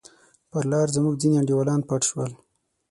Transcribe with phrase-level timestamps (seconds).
[0.51, 2.31] پر لار زموږ ځیني انډیوالان پټ شول.